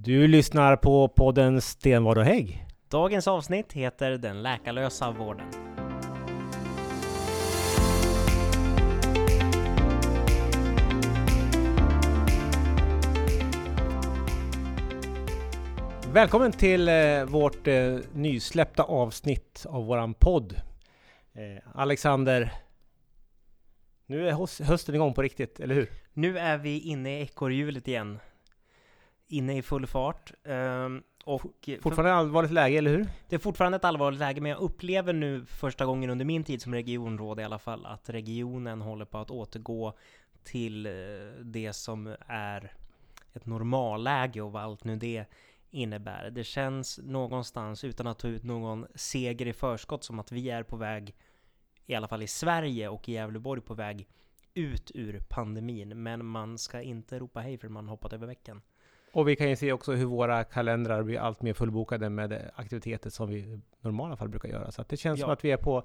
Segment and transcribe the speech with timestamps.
[0.00, 2.66] Du lyssnar på podden Stenvard och Hägg.
[2.88, 5.46] Dagens avsnitt heter Den läkarlösa vården.
[16.12, 20.54] Välkommen till eh, vårt eh, nysläppta avsnitt av våran podd.
[21.32, 22.52] Eh, Alexander,
[24.06, 25.90] nu är hösten igång på riktigt, eller hur?
[26.12, 28.18] Nu är vi inne i ekorrhjulet igen.
[29.28, 30.32] Inne i full fart.
[30.44, 33.06] Ehm, och Fortfarande allvarligt läge, eller hur?
[33.28, 36.62] det är fortfarande ett allvarligt läge, men jag upplever nu första gången under min tid
[36.62, 39.92] som regionråd i alla fall, att regionen håller på att återgå
[40.44, 40.92] till eh,
[41.40, 42.72] det som är
[43.34, 45.24] ett normalläge och vad allt nu det
[45.70, 46.30] innebär.
[46.30, 50.62] Det känns någonstans, utan att ta ut någon seger i förskott, som att vi är
[50.62, 51.14] på väg,
[51.86, 54.08] i alla fall i Sverige och i Gävleborg, på väg
[54.54, 56.02] ut ur pandemin.
[56.02, 58.62] Men man ska inte ropa hej för man hoppat över veckan.
[59.12, 63.10] Och vi kan ju se också hur våra kalendrar blir allt mer fullbokade med aktiviteter
[63.10, 64.70] som vi i normala fall brukar göra.
[64.70, 65.24] Så det känns Ja.
[65.24, 65.82] som att vi är på,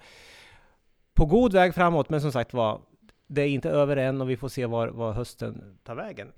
[1.13, 2.81] på god väg framåt, men som sagt var,
[3.27, 6.31] det är inte över än och vi får se var, var hösten tar vägen.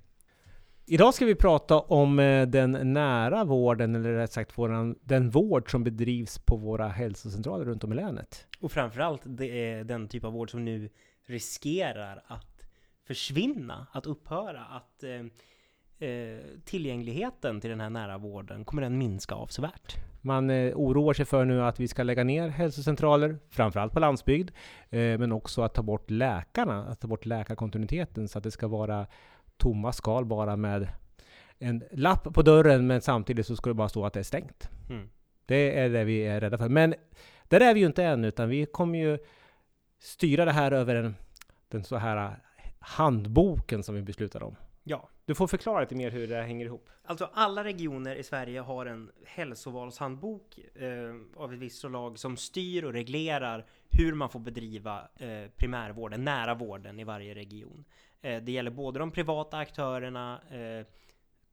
[0.88, 5.70] Idag ska vi prata om eh, den nära vården, eller rätt sagt våran, den vård
[5.70, 8.46] som bedrivs på våra hälsocentraler runt om i länet.
[8.60, 10.88] Och framförallt det är den typ av vård som nu
[11.26, 12.62] riskerar att
[13.06, 15.22] försvinna, att upphöra, att eh,
[16.64, 19.96] tillgängligheten till den här nära vården kommer den minska avsevärt.
[20.26, 24.50] Man eh, oroar sig för nu att vi ska lägga ner hälsocentraler, framförallt på landsbygd,
[24.90, 28.68] eh, men också att ta bort läkarna, att ta bort läkarkontinuiteten så att det ska
[28.68, 29.06] vara
[29.56, 30.88] tomma skal bara med
[31.58, 34.70] en lapp på dörren, men samtidigt så ska det bara stå att det är stängt.
[34.90, 35.10] Mm.
[35.46, 36.68] Det är det vi är rädda för.
[36.68, 36.94] Men
[37.48, 39.18] där är vi ju inte än, utan vi kommer ju
[39.98, 41.14] styra det här över en,
[41.68, 42.38] den så här
[42.78, 44.56] handboken som vi beslutade om.
[44.84, 46.90] Ja, du får förklara lite mer hur det hänger ihop.
[47.04, 52.84] alltså alla regioner i Sverige har en hälsovalshandbok eh, av ett visst slag som styr
[52.84, 57.84] och reglerar hur man får bedriva eh, primärvården, nära vården i varje region.
[58.20, 60.86] Eh, det gäller både de privata aktörerna, eh,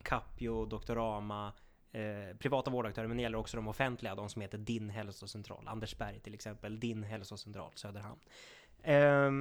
[0.04, 1.54] Capio, Doktorama,
[1.92, 6.20] eh, privata vårdaktörer, men det gäller också de offentliga, de som heter Din hälsocentral, Andersberg
[6.20, 8.20] till exempel, Din hälsocentral, Söderhamn.
[8.82, 9.32] Eh,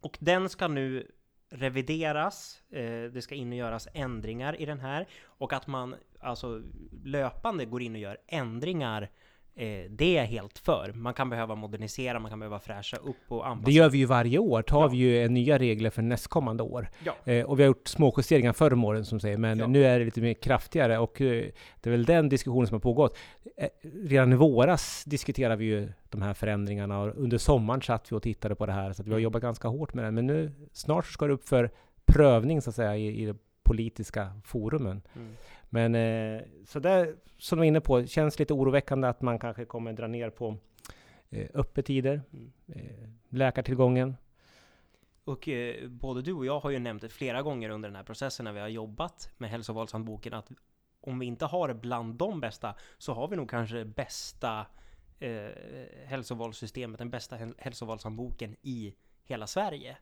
[0.00, 1.12] och den ska nu
[1.54, 6.62] revideras, eh, det ska in och göras ändringar i den här och att man alltså
[7.04, 9.10] löpande går in och gör ändringar
[9.56, 10.92] eh, det är jag helt för.
[10.94, 13.66] Man kan behöva modernisera, man kan behöva fräscha upp och anpassa.
[13.66, 14.88] Det gör vi ju varje år, tar Ja.
[14.88, 16.88] vi ju nya regler för nästkommande år.
[17.04, 17.32] Ja.
[17.32, 19.66] Eh, och vi har gjort små justeringar förr om åren som säger, men Ja.
[19.66, 21.44] nu är det lite mer kraftigare och eh,
[21.80, 23.16] det är väl den diskussionen som har pågått.
[23.56, 23.68] Eh,
[24.04, 28.22] redan i våras diskuterade vi ju de här förändringarna och under sommaren satt vi och
[28.22, 29.22] tittade på det här så vi har Mm.
[29.24, 30.10] jobbat ganska hårt med det.
[30.10, 31.70] Men nu snart ska det upp för
[32.06, 35.02] prövning så att säga i, i de politiska forumen.
[35.16, 35.32] Mm.
[35.74, 39.64] Men eh, så där, som du var inne på, känns lite oroväckande att man kanske
[39.64, 40.56] kommer dra ner på
[41.30, 42.52] eh, öppettider, Mm.
[42.68, 44.16] eh, läkartillgången.
[45.24, 48.02] Och eh, både du och jag har ju nämnt det flera gånger under den här
[48.02, 50.52] processen när vi har jobbat med hälsovalshandboken att
[51.00, 54.66] om vi inte har bland de bästa så har vi nog kanske det bästa
[55.18, 55.48] eh,
[56.04, 58.94] hälsovalssystemet, den bästa häl- hälsovalshandboken i
[59.26, 59.96] hela Sverige.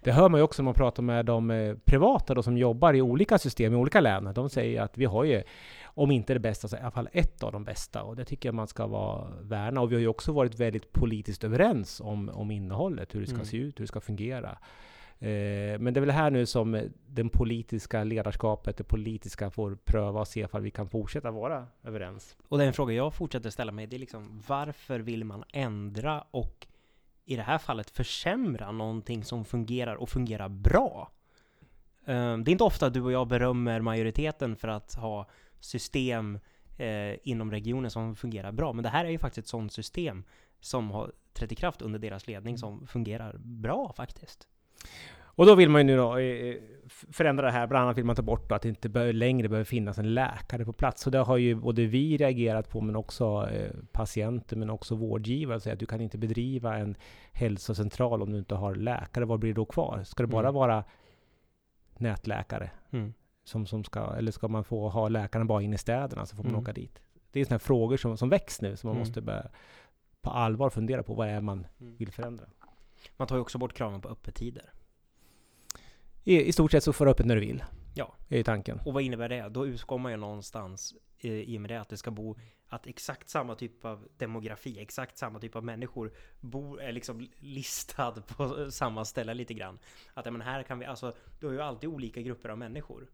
[0.00, 2.94] Det hör man ju också när man pratar med de eh, privata då, som jobbar
[2.94, 4.32] i olika system i olika län.
[4.34, 5.42] De säger att vi har ju,
[5.84, 8.02] om inte det bästa, så i alla fall ett av de bästa.
[8.02, 9.80] Och det tycker jag man ska vara värna.
[9.80, 13.34] Och vi har ju också varit väldigt politiskt överens om, om innehållet, hur det ska
[13.34, 13.46] Mm.
[13.46, 14.50] se ut, hur det ska fungera.
[15.18, 20.20] Eh, men det är väl här nu som den politiska ledarskapet, det politiska får pröva
[20.20, 22.36] och se ifall vi kan fortsätta vara överens.
[22.48, 26.66] Och den fråga jag fortsätter ställa mig det är liksom varför vill man ändra och
[27.24, 31.10] i det här fallet försämra någonting som fungerar och fungerar bra?
[32.06, 35.28] Ehm, det är inte ofta du och jag berömmer majoriteten för att ha
[35.60, 36.38] system
[36.76, 40.24] eh, inom regionen som fungerar bra, men det här är ju faktiskt ett sådant system
[40.60, 44.48] som har trätt i kraft under deras ledning som fungerar bra faktiskt.
[45.36, 46.56] Och då vill man ju nu då eh,
[47.12, 47.66] förändra det här.
[47.66, 50.14] Bland annat vill man ta bort då att det inte bör, längre behöver finnas en
[50.14, 51.02] läkare på plats.
[51.02, 55.60] Så det har ju både vi reagerat på, men också eh, patienter, men också vårdgivare.
[55.60, 56.96] Säger att du kan inte bedriva en
[57.32, 59.24] hälsocentral om du inte har läkare.
[59.24, 60.02] Vad blir då kvar?
[60.04, 60.54] Ska det bara Mm.
[60.54, 60.84] vara
[61.98, 62.70] nätläkare?
[62.90, 63.14] Mm.
[63.44, 66.42] Som, som ska, eller ska man få ha läkarna bara inne i städerna så får
[66.42, 66.62] man Mm.
[66.62, 67.00] åka dit?
[67.32, 69.08] Det är sådana frågor som, som väcks nu, som man Mm.
[69.08, 69.46] måste börja
[70.22, 71.14] på allvar fundera på.
[71.14, 71.96] Vad är man Mm.
[71.96, 72.44] vill förändra?
[73.16, 74.72] Man tar ju också bort kraven på öppettider.
[76.24, 77.64] I, I stort sett så får du öppet när du vill.
[77.94, 78.14] Ja.
[78.28, 78.80] Är ju tanken.
[78.84, 79.48] Och vad innebär det?
[79.48, 82.36] Då utgår man ju någonstans eh, i och med det att det ska bo,
[82.68, 88.12] att exakt samma typ av demografi, exakt samma typ av människor bor, är liksom listad
[88.12, 89.78] på samma ställe lite grann.
[90.14, 93.10] Att men här kan vi, alltså, du har ju alltid olika grupper av människor.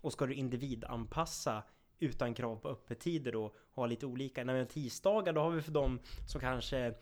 [0.00, 1.62] Och ska du individanpassa
[1.98, 4.44] utan krav på öppettider då, ha lite olika.
[4.44, 6.94] Vi har tisdagar, då har vi för dem som kanske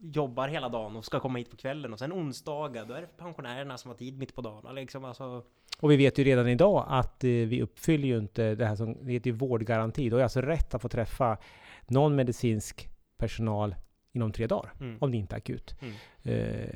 [0.00, 3.16] jobbar hela dagen och ska komma hit på kvällen och sen onsdagar, då är det
[3.16, 4.74] pensionärerna som har tid mitt på dagen.
[4.74, 5.44] Liksom alltså,
[5.80, 8.96] Och vi vet ju redan idag att eh, vi uppfyller ju inte det här som
[9.06, 10.10] det heter vårdgaranti.
[10.10, 11.38] Då är alltså rätt att få träffa
[11.86, 12.88] någon medicinsk
[13.18, 13.74] personal
[14.12, 15.74] inom tre dagar, mm, om det inte är akut.
[15.82, 16.68] mm, Eh,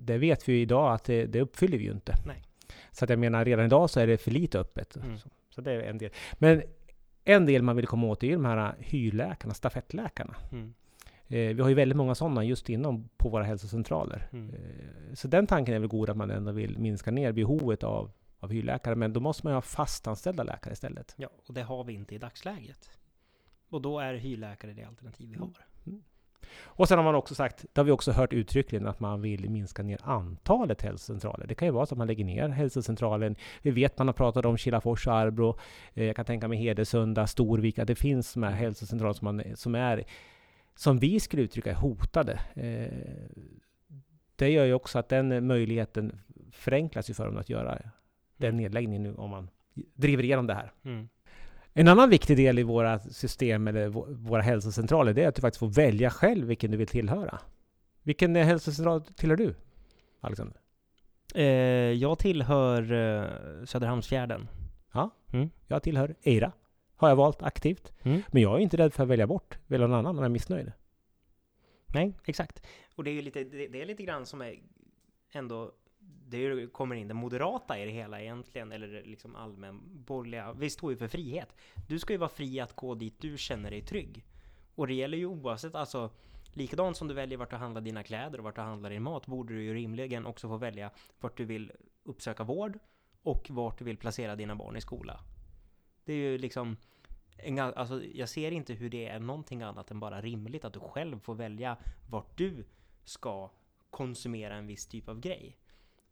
[0.00, 2.14] det vet vi ju idag att det, det uppfyller vi ju inte.
[2.26, 2.42] Nej.
[2.90, 4.96] Så att jag menar, redan idag så är det för lite öppet.
[4.96, 5.18] Mm.
[5.18, 6.10] Så, så det är en del.
[6.34, 6.62] Men
[7.24, 10.36] en del man vill komma åt är ju de här hyrläkarna, stafettläkarna.
[10.52, 10.70] mm, Eh,
[11.28, 14.28] vi har ju väldigt många sådana just inom på våra hälsocentraler.
[14.32, 14.54] mm.
[14.54, 18.10] Eh, så den tanken är väl god att man ändå vill minska ner behovet av,
[18.40, 18.94] av hyrläkare.
[18.94, 21.14] Men då måste man ju ha fastanställda läkare istället.
[21.16, 22.90] Ja, och det har vi inte i dagsläget.
[23.70, 25.48] Och då är hyrläkare det alternativ vi Mm.
[25.48, 25.66] har.
[26.64, 29.50] Och sen har man också sagt, det har vi också hört uttryckligen, att man vill
[29.50, 31.46] minska ner antalet hälsocentraler.
[31.46, 33.36] Det kan ju vara så att man lägger ner hälsocentralen.
[33.62, 35.58] Vi vet, man har pratat om Kilafors och Arbro.
[35.94, 39.42] Eh, jag kan tänka mig Hedesunda, Storvik, att det finns de här hälsocentraler som, man,
[39.54, 40.04] som är,
[40.76, 42.40] som vi skulle uttrycka är hotade.
[42.54, 42.92] Eh,
[44.36, 46.20] det gör ju också att den möjligheten
[46.52, 47.78] förenklas ju för dem att göra
[48.36, 49.50] den nedläggningen nu, om man
[49.94, 50.72] driver igenom det här.
[50.84, 51.08] Mm.
[51.72, 55.40] En annan viktig del i våra system, eller vå- våra hälsocentraler, det är att du
[55.40, 57.38] faktiskt får välja själv vilken du vill tillhöra.
[58.02, 59.54] Vilken eh, hälsocentral tillhör du,
[60.20, 60.56] Alexander?
[61.34, 61.44] Eh,
[61.92, 64.48] jag tillhör eh, Söderhamnsfjärden.
[65.66, 66.52] Jag tillhör EIRA.
[66.96, 67.92] Har jag valt aktivt.
[68.02, 68.22] Mm.
[68.28, 70.28] Men jag är inte rädd för att välja bort, välja någon annan om jag är
[70.28, 70.72] missnöjd.
[71.86, 72.66] Nej, exakt.
[72.94, 74.58] Och det är ju lite, det, det är lite grann som är
[75.32, 75.72] ändå
[76.28, 80.52] det kommer in det moderata i det hela egentligen, eller liksom allmän borgerliga.
[80.52, 81.56] Vi står ju för frihet.
[81.88, 84.24] Du ska ju vara fri att gå dit du känner dig trygg.
[84.74, 86.10] Och det gäller ju oavsett, alltså
[86.52, 89.26] likadant som du väljer vart du handlar dina kläder och vart du handlar din mat,
[89.26, 90.90] borde du ju rimligen också få välja
[91.20, 91.72] vart du vill
[92.04, 92.78] uppsöka vård
[93.22, 95.20] och vart du vill placera dina barn i skola.
[96.06, 96.76] Det är ju liksom
[97.36, 100.80] en, alltså, jag ser inte hur det är någonting annat än bara rimligt att du
[100.80, 101.76] själv får välja
[102.10, 102.64] vart du
[103.04, 103.50] ska
[103.90, 105.56] konsumera en viss typ av grej.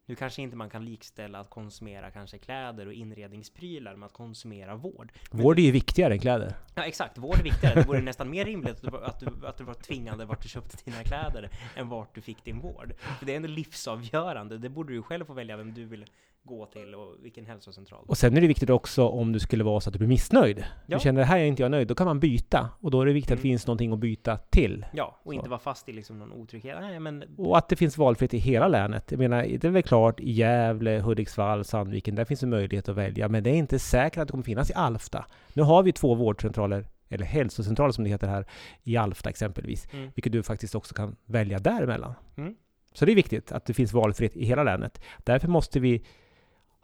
[0.07, 4.75] Nu kanske inte man kan likställa att konsumera kanske kläder och inredningsprylar med att konsumera
[4.75, 5.11] vård.
[5.31, 6.55] Vård är ju viktigare än kläder.
[6.75, 7.75] Ja exakt, vård är viktigare.
[7.75, 10.49] Det vore nästan mer rimligt att du, att, du, att du var tvingande vart du
[10.49, 12.93] köpte dina kläder än vart du fick din vård.
[13.19, 14.57] För det är ändå livsavgörande.
[14.57, 16.05] Det borde du själv få välja vem du vill
[16.45, 18.05] gå till och vilken hälsocentral.
[18.07, 20.65] Och sen är det viktigt också om du skulle vara så att du blir missnöjd.
[20.85, 20.97] Ja.
[20.97, 22.69] Du känner det här är inte jag nöjd, då kan man byta.
[22.79, 23.53] Och då är det viktigt att det Mm.
[23.53, 24.85] finns någonting att byta till.
[24.93, 25.49] Ja, och inte Så.
[25.49, 26.77] vara fast i liksom någon otrygghet.
[26.81, 29.11] Nej, men Och att det finns valfrihet i hela länet.
[29.11, 32.95] Jag menar, det är väl klart i Gävle, Hudiksvall, Sandviken, där finns det möjlighet att
[32.95, 33.27] välja.
[33.29, 35.25] Men det är inte säkert att det kommer finnas i Alfta.
[35.53, 38.45] Nu har vi två vårdcentraler, eller hälsocentraler som det heter här,
[38.83, 39.87] i Alfta exempelvis.
[39.93, 40.09] Mm.
[40.15, 42.13] Vilket du faktiskt också kan välja däremellan.
[42.37, 42.55] Mm.
[42.93, 45.01] Så det är viktigt att det finns valfrihet i hela länet.
[45.23, 46.05] Därför måste vi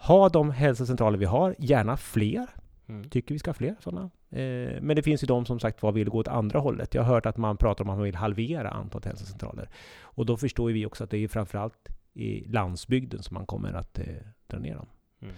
[0.01, 2.47] ha de hälsocentraler vi har, gärna fler.
[2.87, 3.09] Mm.
[3.09, 4.09] Tycker vi ska ha fler sådana.
[4.29, 6.93] Eh, men det finns ju de som sagt var vill gå åt andra hållet.
[6.93, 9.69] Jag har hört att man pratar om att man vill halvera antalet hälsocentraler.
[10.01, 13.73] Och då förstår ju vi också att det är framförallt i landsbygden som man kommer
[13.73, 14.05] att eh,
[14.47, 14.87] dra ner dem.
[15.21, 15.33] Mm.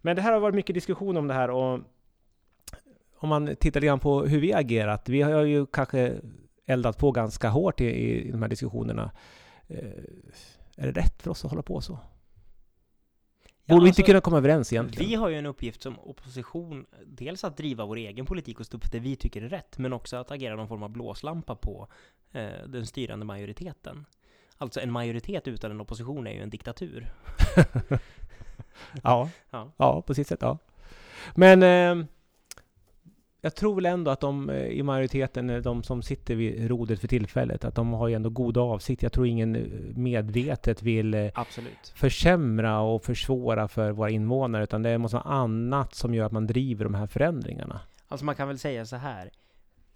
[0.00, 1.80] Men det här har varit mycket diskussion om det här och
[3.18, 5.08] om man tittar lite grann på hur vi agerat.
[5.08, 6.14] Vi har ju kanske
[6.66, 9.10] eldat på ganska hårt i, i de här diskussionerna.
[9.68, 9.78] Eh,
[10.76, 11.98] är det rätt för oss att hålla på så?
[13.68, 15.08] Ja, Borde vi inte alltså, kunna komma överens egentligen?
[15.08, 18.76] Vi har ju en uppgift som opposition, dels att driva vår egen politik och stå
[18.76, 21.54] upp för det vi tycker är rätt, men också att agera någon form av blåslampa
[21.54, 21.88] på
[22.32, 24.06] eh, den styrande majoriteten.
[24.56, 27.12] Alltså en majoritet utan en opposition är ju en diktatur.
[29.02, 29.72] Ja, Ja.
[29.76, 30.58] ja på sitt sätt ja.
[31.34, 32.06] Men eh,
[33.40, 37.00] jag tror väl ändå att de eh, i majoriteten, eh, de som sitter vid rodret
[37.00, 39.04] för tillfället, att de har ju ändå goda avsikter.
[39.04, 39.62] Jag tror ingen eh,
[39.96, 41.92] medvetet vill Absolut.
[41.94, 46.46] försämra och försvåra för våra invånare, utan det måste vara annat som gör att man
[46.46, 47.80] driver de här förändringarna.
[48.08, 49.30] Alltså man kan väl säga så här.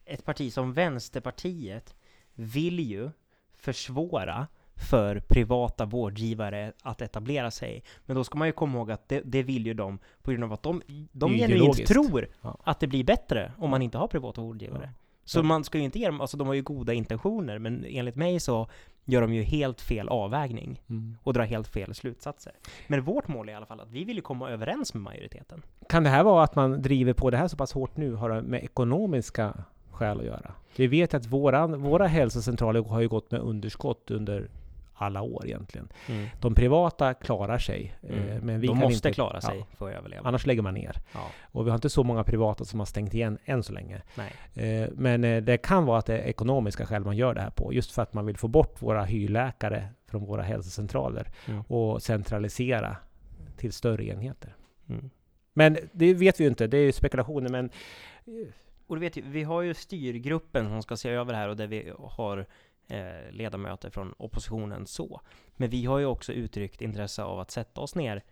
[0.04, 1.94] Ett parti som Vänsterpartiet
[2.34, 3.10] vill ju
[3.56, 4.46] försvåra
[4.76, 7.82] för privata vårdgivare att etablera sig.
[8.06, 10.44] Men då ska man ju komma ihåg att det, det vill ju de på grund
[10.44, 12.58] av att de, de genuint tror Ja.
[12.64, 14.82] att det blir bättre om man inte har privata vårdgivare.
[14.92, 14.98] Ja.
[15.24, 15.42] Så Ja.
[15.42, 18.40] man ska ju inte ge dem, alltså de har ju goda intentioner, men enligt mig
[18.40, 18.68] så
[19.04, 20.82] gör de ju helt fel avvägning
[21.22, 22.52] och drar helt fel slutsatser.
[22.86, 25.62] Men vårt mål är i alla fall att vi vill ju komma överens med majoriteten.
[25.88, 28.30] Kan det här vara att man driver på det här så pass hårt nu, har
[28.30, 30.52] det med ekonomiska skäl att göra?
[30.76, 34.48] Vi vet att våran, våra hälsocentraler har ju gått med underskott under
[35.02, 35.88] alla år egentligen.
[36.40, 38.46] De privata klarar sig, eh, Mm.
[38.46, 40.28] men vi de måste inte, klara sig Ja, för att överleva.
[40.28, 40.96] annars lägger man ner.
[41.14, 44.02] Ja, Och vi har inte så många privata som har stängt igen än så länge.
[44.14, 44.32] nej.
[44.82, 47.50] Eh, Men eh, det kan vara att det är ekonomiska skäl man gör det här
[47.50, 47.72] på.
[47.72, 51.62] Just för att man vill få bort våra hyrläkare från våra hälsocentraler Mm.
[51.68, 52.96] och centralisera
[53.56, 54.54] till större enheter.
[54.88, 55.10] Mm.
[55.54, 57.70] Men det vet vi ju inte, det är ju spekulationer, men
[58.86, 61.66] Och du vet vi har ju styrgruppen som ska se över det här och där
[61.66, 62.46] vi har
[62.92, 65.20] eh, ledamöter från oppositionen så.
[65.56, 68.22] Men vi har ju också uttryckt intresse av att sätta oss ner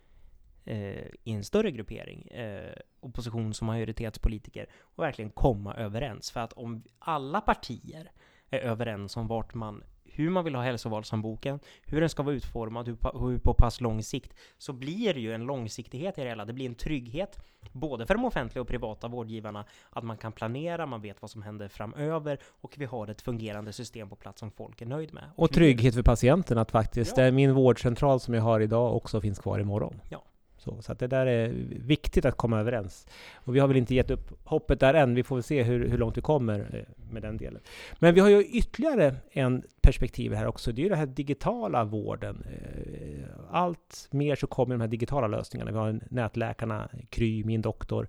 [0.65, 6.31] eh, i en större gruppering, eh, oppositions och majoritetspolitiker, och verkligen komma överens.
[6.31, 8.11] För att om alla partier
[8.49, 12.87] är överens om vart man hur man vill ha hälsovalshandboken, hur den ska vara utformad,
[12.87, 16.27] hur, pa- hur på pass lång sikt, så blir det ju en långsiktighet i det
[16.29, 16.45] hela.
[16.45, 17.37] Det blir en trygghet,
[17.71, 21.41] både för de offentliga och privata vårdgivarna, att man kan planera, man vet vad som
[21.41, 25.23] händer framöver, och vi har ett fungerande system på plats som folk är nöjd med.
[25.35, 27.23] och trygghet för patienten att faktiskt Ja.
[27.25, 30.01] eh, min vårdcentral som jag har idag också finns kvar imorgon.
[30.09, 30.23] Ja.
[30.63, 33.07] Så, så att det där är viktigt att komma överens.
[33.35, 35.15] Och vi har väl inte gett upp hoppet där än.
[35.15, 37.61] Vi får väl se hur, hur långt vi kommer eh, med den delen.
[37.99, 40.71] Men vi har ju ytterligare en perspektiv här också.
[40.71, 42.43] Det är ju den här digitala vården.
[42.45, 45.71] Eh, allt mer så kommer de här digitala lösningarna.
[45.71, 48.07] Vi har nätläkarna, Kry, Min doktor,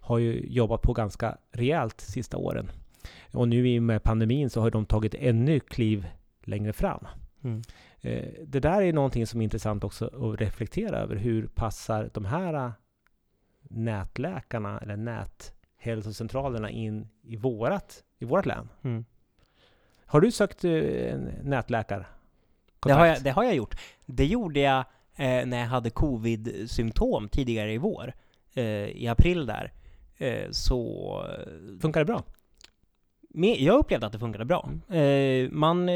[0.00, 2.70] har ju jobbat på ganska rejält sista åren.
[3.32, 6.06] Och nu i och med pandemin så har de tagit ännu kliv
[6.42, 7.06] längre fram.
[7.44, 7.62] Mm.
[8.04, 11.16] Eh, Det där är någonting som är intressant också att reflektera över.
[11.16, 12.72] Hur passar de här
[13.62, 18.68] nätläkarna eller näthälsocentralerna in i vårat, i vårat län?
[18.82, 19.04] Mm.
[20.06, 22.06] Har du sökt eh, en nätläkare?
[22.86, 23.76] Det har, jag, det har jag gjort.
[24.06, 24.78] Det gjorde jag
[25.16, 28.12] eh, när jag hade covid-symptom tidigare i vår,
[28.54, 29.72] eh, i april där.
[30.16, 32.22] Eh, så eh, Funkar det bra?
[33.30, 34.70] Men jag upplevde att det funkade bra.
[34.96, 35.88] Eh, man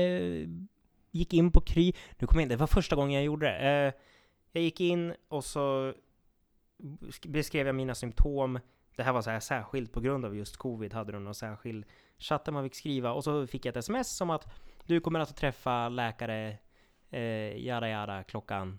[1.11, 3.59] gick in på Kry, nu kommer jag in, det var första gången jag gjorde det.
[3.59, 3.93] Eh,
[4.53, 5.93] jag gick in och så
[7.01, 8.61] sk- beskrev jag mina symptom.
[8.97, 11.85] Det här var så här särskilt på grund av just covid, hade de någon särskild
[12.19, 13.13] chatt där man fick skriva.
[13.13, 14.47] Och så fick jag ett sms som att
[14.87, 16.59] du kommer att träffa läkare,
[17.11, 17.21] eh,
[17.67, 18.79] jada jada, klockan,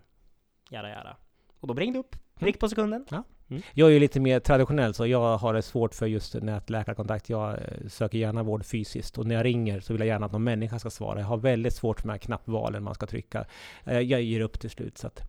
[0.69, 1.17] jada jada.
[1.59, 3.05] Och de ringde upp, prick på sekunden.
[3.49, 3.61] Mm.
[3.73, 7.29] Jag är ju lite mer traditionell, så jag har det svårt för just nätläkarkontakt.
[7.29, 10.31] Jag eh, söker gärna vård fysiskt och när jag ringer så vill jag gärna att
[10.31, 11.19] någon människa ska svara.
[11.19, 13.45] Jag har väldigt svårt för de här knappvalen man ska trycka.
[13.83, 14.97] Eh, jag ger upp till slut.
[14.97, 15.21] Så att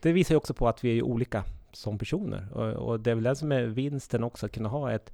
[0.00, 3.24] det visar ju också på att vi är olika som personer och, det är väl
[3.24, 5.12] det som är vinsten också, att kunna ha ett,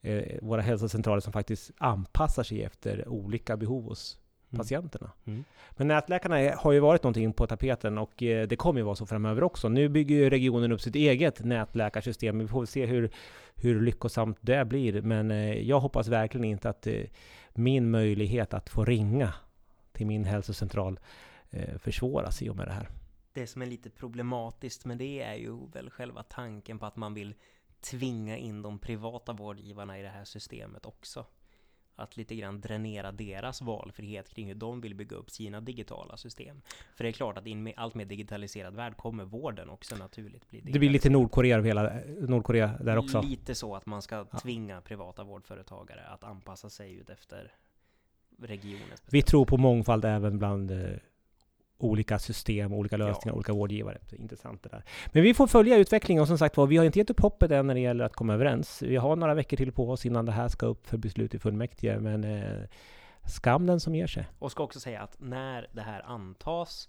[0.00, 4.18] eh, våra hälsocentraler som faktiskt anpassar sig efter olika behov hos
[4.56, 5.10] patienterna.
[5.24, 5.44] Mm.
[5.70, 9.06] Men nätläkarna har ju varit någonting på tapeten och eh, det kommer ju vara så
[9.06, 9.68] framöver också.
[9.68, 12.38] Nu bygger ju regionen upp sitt eget nätläkarsystem.
[12.38, 13.10] Vi får se hur,
[13.54, 15.02] hur lyckosamt det blir.
[15.02, 17.02] Men eh, jag hoppas verkligen inte att eh,
[17.54, 19.34] min möjlighet att få ringa
[19.92, 21.00] till min hälsocentral
[21.78, 22.88] försvåras i och med det här.
[23.32, 27.14] Det som är lite problematiskt med det är ju väl själva tanken på att man
[27.14, 27.34] vill
[27.80, 31.26] tvinga in de privata vårdgivarna i det här systemet också.
[32.00, 36.62] Att lite grann dränera deras valfrihet kring hur de vill bygga upp sina digitala system.
[36.96, 40.48] För det är klart att i en allt mer digitaliserad värld kommer vården också naturligt
[40.48, 41.12] bli Det blir lite digitaliserad.
[41.12, 41.92] Nordkorea över hela
[42.28, 43.22] Nordkorea där också.
[43.22, 44.38] Lite så att man ska Ja.
[44.38, 47.52] tvinga privata vårdföretagare att anpassa sig ut efter
[48.38, 50.78] regionens Vi tror på mångfald även bland eh,
[51.80, 53.06] olika system, olika Ja.
[53.06, 53.98] lösningar, olika vårdgivare.
[54.12, 54.84] Intressant det där.
[55.06, 57.50] Men vi får följa utvecklingen och som sagt var, vi har inte gett upp hoppet
[57.50, 58.82] än när det gäller att komma överens.
[58.82, 61.38] Vi har några veckor till på oss innan det här ska upp för beslut i
[61.38, 62.62] fullmäktige, men eh,
[63.26, 64.26] skam den som ger sig.
[64.38, 66.88] Och ska också säga att när det här antas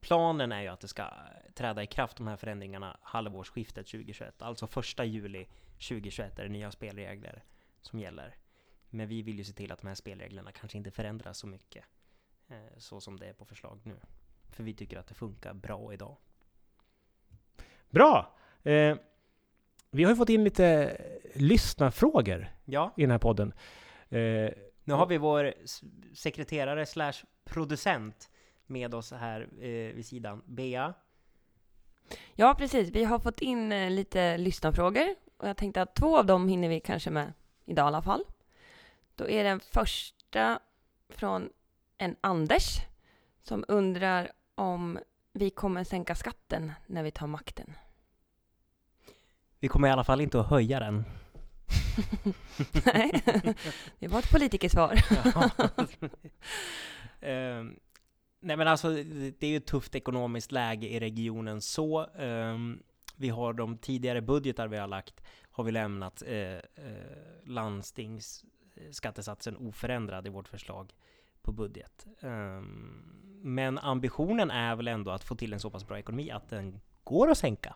[0.00, 1.04] Planen är ju att det ska
[1.54, 5.46] träda i kraft de här förändringarna halvårsskiftet 2021 Alltså första juli
[5.88, 7.44] 2021 är det nya spelregler
[7.80, 8.34] som gäller
[8.90, 11.84] Men vi vill ju se till att de här spelreglerna kanske inte förändras så mycket
[12.48, 13.96] eh, Så som det är på förslag nu
[14.50, 16.16] För vi tycker att det funkar bra idag
[17.90, 18.36] Bra!
[18.62, 18.96] Eh,
[19.90, 20.96] vi har ju fått in lite
[21.34, 23.52] lyssnarfrågor Ja, i den här podden.
[24.08, 24.50] Eh,
[24.84, 25.54] nu har vi vår
[26.14, 27.12] sekreterare slash
[27.44, 28.30] producent
[28.66, 30.94] med oss här eh, vid sidan Bea
[32.34, 32.90] Ja, precis.
[32.90, 36.68] Vi har fått in eh, lite lyssnarfrågor och jag tänkte att två av dem hinner
[36.68, 37.32] vi kanske med
[37.64, 38.24] idag i alla fall.
[39.14, 40.60] Då är den första
[41.08, 41.50] från
[41.98, 42.76] en Anders
[43.42, 44.98] som undrar om
[45.32, 47.72] vi kommer sänka skatten när vi tar makten.
[49.60, 51.04] Vi kommer i alla fall inte att höja den
[52.86, 53.22] Nej,
[53.98, 54.94] det var ett politikersvar.
[57.22, 57.76] Ehm,
[58.40, 62.06] nej men alltså, det det är ju ett tufft ekonomiskt läge i regionen så.
[62.18, 62.82] ehm,
[63.16, 66.60] vi har de tidigare budgetar vi har lagt, har vi lämnat eh, eh,
[67.44, 70.92] landstingsskattesatsen oförändrad i vårt förslag
[71.42, 72.06] på budget.
[72.20, 76.48] Ehm, men ambitionen är väl ändå att få till en så pass bra ekonomi att
[76.48, 77.74] den går att sänka.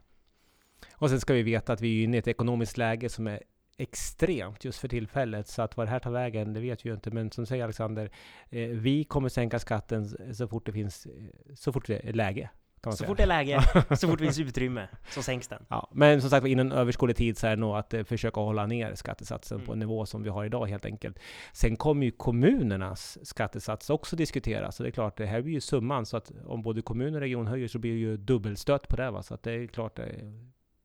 [0.92, 3.42] och sen ska vi veta att vi är inne i ett ekonomiskt läge som är
[3.76, 5.49] extremt just för tillfället.
[5.49, 7.11] Så att vad det här tar vägen, det vet vi ju inte.
[7.11, 8.11] Men som säger Alexander,
[8.50, 11.12] eh, vi kommer sänka skatten så fort det finns, eh,
[11.54, 12.50] så fort det är läge
[12.85, 13.09] kan man Så säga.
[13.09, 13.62] fort det är läge,
[13.97, 15.67] så fort det finns utrymme, så sänks den.
[15.69, 18.67] Ja, men som sagt inom överskådlig tid så är det nog att eh, försöka hålla
[18.67, 19.79] ner skattesatsen på en Mm.
[19.88, 21.19] nivå som vi har idag helt enkelt.
[21.53, 24.76] Sen kommer ju kommunernas skattesats också diskuteras.
[24.76, 26.07] Så det är klart, det här blir ju summan.
[26.07, 29.11] Så att om både kommun och region höjer så blir det ju dubbelstöt på det.
[29.11, 29.23] Va?
[29.23, 30.05] Så att det är klart, det,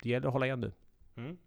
[0.03, 0.71] det gäller att hålla igen nu.
[1.17, 1.37] Mm.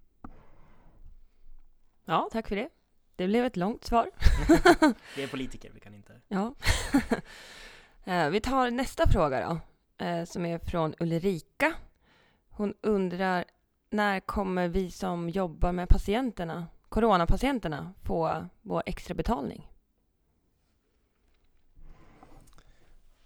[2.04, 2.68] Ja, tack för det.
[3.16, 4.10] Det blev ett långt svar.
[5.16, 6.12] Vi är politiker, vi kan inte...
[6.28, 6.54] Ja.
[8.04, 9.60] Eh, Vi tar nästa fråga då,
[9.98, 11.72] eh, som är från Ulrika.
[12.50, 13.44] Hon undrar
[13.90, 19.71] när kommer vi som jobbar med patienterna, coronapatienterna, få vår extra betalning?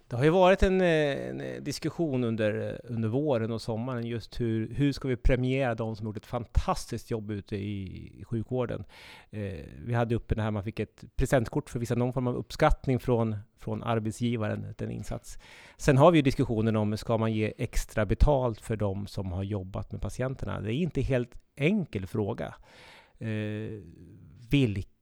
[0.09, 4.07] Det har ju varit en, eh, en eh, diskussion under, eh, under våren och sommaren
[4.07, 8.23] just hur, hur ska vi premiera de som gjort ett fantastiskt jobb ute i, i
[8.23, 8.83] sjukvården.
[9.29, 12.27] Eh, vi hade uppe det här man fick ett presentkort för att visa någon form
[12.27, 15.39] av uppskattning från, från arbetsgivaren, den insats.
[15.77, 19.43] Sen har vi ju diskussionen om, ska man ge extra betalt för de som har
[19.43, 20.61] jobbat med patienterna?
[20.61, 22.55] Det är inte helt enkel fråga.
[23.19, 23.81] Eh,
[24.49, 24.96] vilka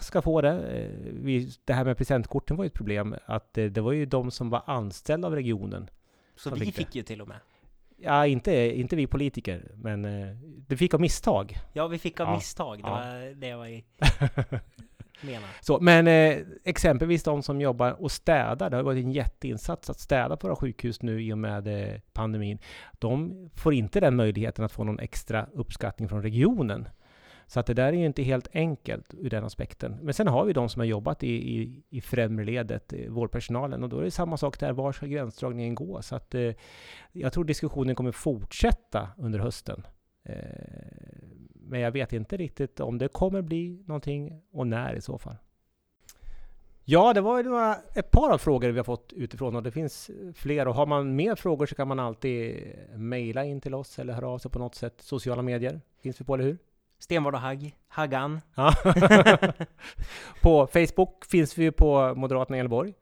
[0.00, 0.50] ska få det.
[0.50, 3.14] Eh, Vi, det här med presentkorten var ju ett problem.
[3.26, 5.90] Att eh, det var ju de som var anställda av regionen.
[6.36, 7.36] Så vi fick fick ju till och med.
[8.00, 10.36] Ja, inte, inte vi politiker, men eh,
[10.68, 11.56] det fick av misstag.
[11.72, 12.34] Ja, vi fick av Ja.
[12.34, 12.78] misstag.
[12.78, 12.90] Det Ja.
[12.90, 13.84] var det jag var i-
[15.20, 15.48] menar.
[15.60, 19.98] Så, men eh, exempelvis de som jobbar och städar, det har varit en jätteinsats att
[20.00, 22.58] städa på våra sjukhus nu i och med eh, pandemin.
[22.98, 26.88] De får inte den möjligheten att få någon extra uppskattning från regionen.
[27.48, 29.98] Så att det där är ju inte helt enkelt ur den aspekten.
[30.02, 33.82] Men sen har vi de som har jobbat i, i, i främre ledet, eh, vårdpersonalen,
[33.82, 34.72] och då är det samma sak där.
[34.72, 36.02] Var ska gränsdragningen gå?
[36.02, 36.52] Så att eh,
[37.12, 39.86] jag tror diskussionen kommer fortsätta under hösten.
[40.24, 40.34] Eh,
[41.54, 45.36] men jag vet inte riktigt om det kommer bli någonting och när i så fall.
[46.84, 50.10] Ja, det var några, ett par av frågor vi har fått utifrån och det finns
[50.34, 50.68] fler.
[50.68, 54.28] Och har man mer frågor så kan man alltid mejla in till oss eller höra
[54.28, 54.94] av sig på något sätt.
[54.98, 56.58] Sociala medier finns vi på, eller hur?
[56.98, 57.76] Stenvard och Hagg.
[57.88, 58.40] Haggan.
[58.54, 58.74] Ja.
[60.42, 62.94] på Facebook finns vi på Moderaterna i Gävleborg.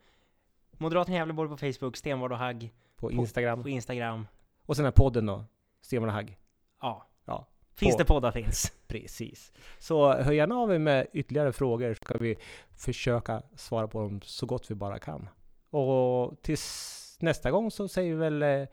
[0.79, 1.97] Moderaterna i Gävleborg på Facebook.
[1.97, 3.63] Stenvard och Hagg På Instagram.
[3.63, 4.27] på Instagram.
[4.67, 5.45] Och sen är podden då.
[5.83, 6.39] Stenman och Hagg.
[6.81, 7.07] Ja.
[7.25, 7.47] Ja.
[7.75, 8.73] Finns På- det poddar finns.
[8.89, 9.53] Precis.
[9.79, 12.37] Så hör gärna av er med ytterligare frågor så ska vi
[12.77, 15.29] försöka svara på dem så gott vi bara kan.
[15.71, 18.69] Och tills nästa gång så säger vi väl eh,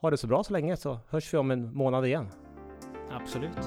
[0.00, 2.28] ha det så bra så länge så hörs vi om en månad igen.
[3.10, 3.58] Absolut.